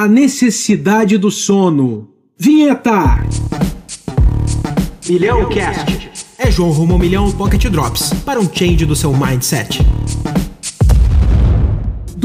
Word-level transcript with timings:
A 0.00 0.08
necessidade 0.08 1.18
do 1.18 1.30
sono. 1.30 2.08
Vinheta! 2.38 3.22
Milhão 5.06 5.46
Cast. 5.50 6.10
É 6.38 6.50
João 6.50 6.70
rumo 6.70 6.94
ao 6.94 6.98
milhão 6.98 7.30
Pocket 7.30 7.66
Drops 7.66 8.14
para 8.24 8.40
um 8.40 8.48
change 8.50 8.86
do 8.86 8.96
seu 8.96 9.14
mindset. 9.14 9.82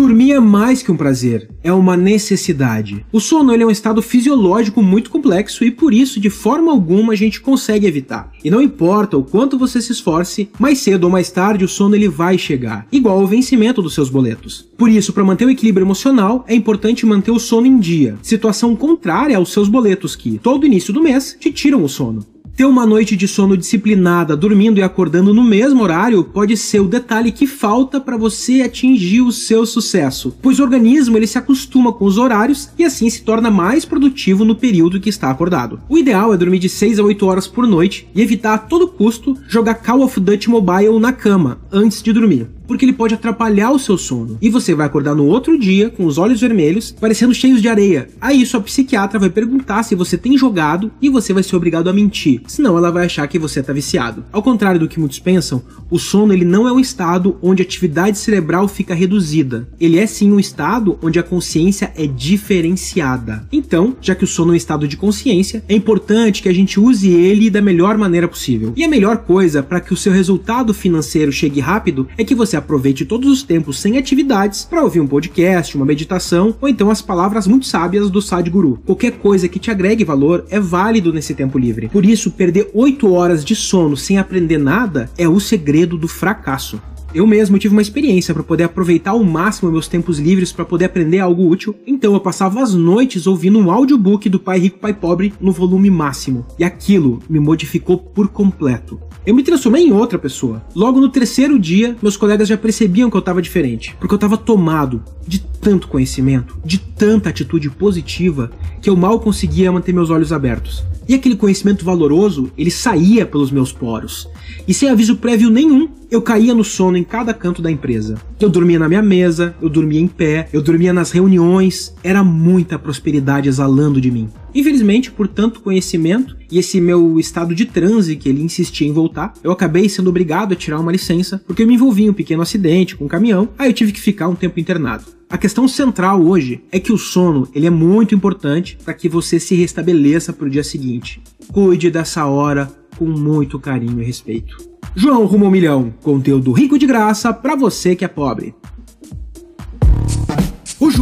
Dormir 0.06 0.34
é 0.34 0.40
mais 0.40 0.84
que 0.84 0.92
um 0.92 0.96
prazer, 0.96 1.50
é 1.64 1.74
uma 1.74 1.98
necessidade. 1.98 3.04
O 3.12 3.20
sono 3.20 3.52
é 3.52 3.66
um 3.66 3.72
estado 3.72 4.04
fisiológico 4.04 4.84
muito 4.84 5.10
complexo 5.10 5.66
e 5.66 5.72
por 5.72 5.96
isso, 5.96 6.20
de 6.20 6.30
forma 6.30 6.72
alguma, 6.72 7.14
a 7.14 7.16
gente 7.16 7.42
consegue 7.42 7.88
evitar. 7.88 8.32
E 8.44 8.52
não 8.52 8.62
importa 8.62 9.18
o 9.18 9.24
quanto 9.24 9.58
você 9.58 9.82
se 9.82 9.92
esforce, 9.92 10.48
mais 10.60 10.78
cedo 10.78 11.06
ou 11.06 11.10
mais 11.10 11.32
tarde 11.32 11.66
o 11.66 11.68
sono 11.68 11.96
ele 11.96 12.08
vai 12.08 12.38
chegar, 12.38 12.86
igual 12.92 13.20
ao 13.20 13.26
vencimento 13.26 13.82
dos 13.82 13.96
seus 13.96 14.08
boletos. 14.08 14.70
Por 14.78 14.92
isso, 14.92 15.12
para 15.12 15.26
manter 15.26 15.46
o 15.46 15.50
equilíbrio 15.50 15.86
emocional, 15.86 16.46
é 16.48 16.54
importante 16.54 17.04
manter 17.04 17.32
o 17.32 17.40
sono 17.40 17.66
em 17.66 17.80
dia, 17.80 18.16
situação 18.22 18.76
contrária 18.76 19.36
aos 19.36 19.52
seus 19.52 19.68
boletos 19.68 20.16
que, 20.16 20.38
todo 20.38 20.68
início 20.68 20.94
do 20.94 21.02
mês, 21.02 21.36
te 21.40 21.52
tiram 21.52 21.84
o 21.84 21.90
sono. 21.90 22.35
Ter 22.56 22.64
uma 22.64 22.86
noite 22.86 23.18
de 23.18 23.28
sono 23.28 23.58
disciplinada, 23.58 24.34
dormindo 24.34 24.80
e 24.80 24.82
acordando 24.82 25.34
no 25.34 25.44
mesmo 25.44 25.84
horário, 25.84 26.24
pode 26.24 26.56
ser 26.56 26.80
o 26.80 26.88
detalhe 26.88 27.30
que 27.30 27.46
falta 27.46 28.00
para 28.00 28.16
você 28.16 28.62
atingir 28.62 29.20
o 29.20 29.32
seu 29.32 29.66
sucesso, 29.66 30.34
pois 30.42 30.58
o 30.58 30.64
organismo 30.64 31.18
ele 31.18 31.28
se 31.28 31.38
acostuma 31.38 31.92
com 31.92 32.06
os 32.06 32.18
horários 32.18 32.70
e 32.80 32.86
assim 32.86 33.10
se 33.10 33.24
torna 33.24 33.52
mais 33.52 33.84
produtivo 33.84 34.46
no 34.46 34.56
período 34.56 35.02
que 35.02 35.10
está 35.10 35.30
acordado. 35.30 35.82
O 35.90 35.98
ideal 35.98 36.34
é 36.34 36.38
dormir 36.38 36.60
de 36.60 36.70
6 36.70 36.98
a 36.98 37.04
8 37.04 37.26
horas 37.26 37.46
por 37.46 37.68
noite 37.68 38.08
e 38.16 38.22
evitar 38.22 38.54
a 38.54 38.58
todo 38.58 38.88
custo 38.88 39.38
jogar 39.50 39.76
Call 39.76 40.02
of 40.02 40.18
Duty 40.18 40.50
Mobile 40.50 40.98
na 40.98 41.12
cama 41.12 41.60
antes 41.74 42.02
de 42.02 42.14
dormir 42.14 42.55
porque 42.68 42.86
ele 42.86 42.94
pode 42.94 43.14
atrapalhar 43.14 43.72
o 43.72 43.80
seu 43.80 43.98
sono. 43.98 44.38
E 44.42 44.50
você 44.50 44.74
vai 44.74 44.86
acordar 44.86 45.16
no 45.16 45.26
outro 45.26 45.58
dia 45.58 45.90
com 45.90 46.06
os 46.06 46.18
olhos 46.18 46.42
vermelhos, 46.42 46.92
parecendo 46.92 47.34
cheios 47.34 47.62
de 47.62 47.68
areia. 47.68 48.08
Aí 48.20 48.46
sua 48.46 48.62
psiquiatra 48.62 49.20
vai 49.20 49.30
perguntar 49.30 49.84
se 49.84 49.96
você 49.96 50.18
tem 50.18 50.38
jogado 50.38 50.92
e 51.02 51.10
você 51.10 51.34
vai 51.34 51.44
ser 51.44 51.56
obrigado 51.56 51.90
a 51.90 51.94
mentir. 51.94 52.42
Senão 52.48 52.78
ela 52.78 52.92
vai 52.92 53.06
achar 53.06 53.28
que 53.28 53.40
você 53.40 53.60
está 53.60 53.74
viciado. 53.74 54.24
Ao 54.32 54.44
contrário 54.44 54.80
do 54.80 54.88
que 54.88 55.00
muitos 55.00 55.20
pensam, 55.20 55.62
o 55.90 56.00
sono 56.00 56.34
ele 56.34 56.46
não 56.46 56.68
é 56.68 56.72
um 56.72 56.80
estado 56.80 57.38
onde 57.42 57.62
a 57.62 57.66
atividade 57.66 58.18
cerebral 58.18 58.68
fica 58.68 58.94
reduzida. 58.94 59.68
Ele 59.80 60.00
é 60.00 60.06
sim 60.06 60.32
um 60.32 60.40
estado 60.40 60.98
onde 61.02 61.20
a 61.20 61.24
consciência 61.24 61.92
é 61.96 62.08
diferenciada. 62.08 63.48
Então, 63.52 63.96
já 64.02 64.16
que 64.16 64.24
o 64.24 64.28
sono 64.28 64.52
é 64.52 64.54
um 64.54 64.58
estado 64.58 64.88
de 64.88 64.98
consciência, 64.98 65.64
é 65.68 65.76
importante 65.76 66.42
que 66.42 66.50
a 66.50 66.54
gente 66.54 66.80
use 66.80 67.10
ele 67.10 67.50
da 67.50 67.62
melhor 67.62 67.98
maneira 67.98 68.28
possível. 68.28 68.74
E 68.76 68.84
a 68.84 68.88
melhor 68.88 69.18
coisa 69.18 69.62
para 69.62 69.80
que 69.80 69.94
o 69.94 69.98
seu 69.98 70.12
resultado 70.12 70.74
financeiro 70.74 71.32
chegue 71.32 71.60
rápido 71.60 72.08
é 72.18 72.24
que 72.24 72.36
você 72.36 72.55
você 72.56 72.58
aproveite 72.58 73.06
todos 73.06 73.30
os 73.30 73.44
tempos 73.44 73.80
sem 73.80 73.98
atividades 73.98 74.64
para 74.64 74.82
ouvir 74.82 75.02
um 75.02 75.08
podcast, 75.08 75.76
uma 75.76 75.86
meditação 75.86 76.56
ou 76.62 76.70
então 76.70 76.90
as 76.90 77.02
palavras 77.02 77.48
muito 77.48 77.66
sábias 77.66 78.10
do 78.10 78.22
Sadhguru. 78.22 78.80
Qualquer 78.86 79.14
coisa 79.14 79.50
que 79.50 79.60
te 79.60 79.70
agregue 79.70 80.06
valor 80.06 80.46
é 80.50 80.60
válido 80.60 81.12
nesse 81.12 81.36
tempo 81.36 81.58
livre. 81.58 81.90
Por 81.90 82.06
isso, 82.06 82.32
perder 82.32 82.72
8 82.74 83.12
horas 83.12 83.44
de 83.44 83.56
sono 83.56 83.98
sem 83.98 84.18
aprender 84.18 84.58
nada 84.58 85.10
é 85.18 85.28
o 85.28 85.40
segredo 85.40 85.98
do 85.98 86.08
fracasso. 86.08 86.80
Eu 87.16 87.26
mesmo 87.26 87.58
tive 87.58 87.74
uma 87.74 87.82
experiência 87.82 88.34
para 88.34 88.44
poder 88.44 88.66
aproveitar 88.66 89.12
ao 89.12 89.24
máximo 89.24 89.72
meus 89.72 89.88
tempos 89.88 90.20
livres 90.20 90.52
para 90.52 90.66
poder 90.66 90.84
aprender 90.84 91.20
algo 91.20 91.48
útil, 91.48 91.74
então 91.88 92.14
eu 92.14 92.20
passava 92.20 92.62
as 92.62 92.74
noites 92.74 93.26
ouvindo 93.26 93.58
um 93.58 93.72
audiobook 93.72 94.28
do 94.28 94.38
Pai 94.38 94.60
Rico 94.60 94.80
Pai 94.80 94.94
Pobre 94.94 95.34
no 95.40 95.54
volume 95.54 95.90
máximo, 95.90 96.46
e 96.60 96.64
aquilo 96.66 97.22
me 97.30 97.40
modificou 97.40 97.98
por 97.98 98.28
completo. 98.28 99.00
Eu 99.26 99.34
me 99.34 99.44
transformei 99.44 99.88
em 99.88 99.94
outra 99.94 100.20
pessoa. 100.20 100.62
Logo 100.76 101.00
no 101.00 101.08
terceiro 101.08 101.58
dia, 101.58 101.96
meus 102.02 102.18
colegas 102.18 102.50
já 102.50 102.58
percebiam 102.58 103.10
que 103.10 103.16
eu 103.16 103.20
estava 103.20 103.42
diferente, 103.42 103.96
porque 103.98 104.14
eu 104.14 104.18
estava 104.18 104.36
tomado 104.36 105.02
de 105.26 105.40
tanto 105.66 105.88
conhecimento, 105.88 106.60
de 106.64 106.78
tanta 106.78 107.30
atitude 107.30 107.72
positiva, 107.72 108.52
que 108.80 108.88
eu 108.88 108.96
mal 108.96 109.20
conseguia 109.20 109.72
manter 109.72 109.92
meus 109.92 110.12
olhos 110.12 110.32
abertos. 110.32 110.84
E 111.10 111.16
aquele 111.16 111.36
conhecimento 111.36 111.84
valoroso, 111.84 112.52
ele 112.56 112.70
saía 112.70 113.26
pelos 113.26 113.50
meus 113.50 113.72
poros. 113.72 114.30
E 114.68 114.76
sem 114.76 114.90
aviso 114.90 115.16
prévio 115.16 115.50
nenhum, 115.50 115.90
eu 116.12 116.22
caía 116.22 116.54
no 116.54 116.64
sono 116.64 116.98
em 116.98 117.04
cada 117.04 117.34
canto 117.34 117.64
da 117.64 117.72
empresa. 117.72 118.14
Eu 118.40 118.48
dormia 118.48 118.78
na 118.78 118.88
minha 118.88 119.02
mesa, 119.02 119.56
eu 119.60 119.68
dormia 119.68 120.00
em 120.00 120.08
pé, 120.08 120.48
eu 120.54 120.62
dormia 120.62 120.94
nas 120.94 121.10
reuniões, 121.10 121.96
era 122.04 122.24
muita 122.24 122.78
prosperidade 122.78 123.50
exalando 123.50 124.00
de 124.00 124.12
mim. 124.12 124.30
Infelizmente, 124.56 125.12
por 125.12 125.28
tanto 125.28 125.60
conhecimento 125.60 126.38
e 126.50 126.58
esse 126.58 126.80
meu 126.80 127.20
estado 127.20 127.54
de 127.54 127.66
transe 127.66 128.16
que 128.16 128.30
ele 128.30 128.42
insistia 128.42 128.88
em 128.88 128.94
voltar, 128.94 129.34
eu 129.44 129.52
acabei 129.52 129.90
sendo 129.90 130.10
obrigado 130.10 130.54
a 130.54 130.56
tirar 130.56 130.80
uma 130.80 130.94
licença 130.94 131.44
porque 131.46 131.64
eu 131.64 131.68
me 131.68 131.74
envolvi 131.74 132.06
em 132.06 132.10
um 132.10 132.14
pequeno 132.14 132.42
acidente 132.42 132.96
com 132.96 133.04
um 133.04 133.10
caminhão, 133.10 133.50
aí 133.58 133.70
eu 133.70 133.74
tive 133.74 133.92
que 133.92 134.00
ficar 134.00 134.30
um 134.30 134.36
tempo 134.36 134.58
internado. 134.58 135.04
A 135.30 135.38
questão 135.38 135.68
central 135.68 136.26
hoje 136.26 136.64
é 136.72 136.80
que 136.80 136.94
o 136.94 136.98
sono 136.98 137.50
ele 137.54 137.68
é 137.68 137.70
muito 137.70 138.16
importante 138.16 138.78
para 138.86 138.94
que 138.94 139.10
você 139.10 139.42
se 139.42 139.56
restabeleça 139.56 140.32
para 140.32 140.48
o 140.48 140.50
dia 140.50 140.64
seguinte. 140.64 141.22
Cuide 141.52 141.92
dessa 141.92 142.26
hora 142.26 142.72
com 142.98 143.06
muito 143.06 143.60
carinho 143.60 144.02
e 144.02 144.06
respeito. 144.06 144.56
João 144.96 145.26
Rumo 145.26 145.46
ao 145.46 145.52
Milhão, 145.52 145.94
conteúdo 146.02 146.54
rico 146.54 146.80
de 146.80 146.86
graça 146.86 147.34
para 147.34 147.56
você 147.56 147.94
que 147.96 148.06
é 148.06 148.08
pobre. 148.08 148.56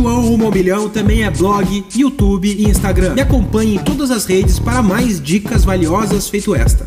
João 0.04 0.20
Rumo 0.20 0.52
Milhão 0.52 0.90
também 0.90 1.24
é 1.24 1.30
blog, 1.32 1.86
YouTube 1.96 2.54
e 2.54 2.66
Instagram. 2.70 3.14
Me 3.14 3.22
acompanhe 3.22 3.76
em 3.76 3.80
todas 3.80 4.12
as 4.12 4.26
redes 4.26 4.60
para 4.60 4.84
mais 4.84 5.22
dicas 5.22 5.64
valiosas 5.64 6.28
feito 6.28 6.54
esta. 6.54 6.86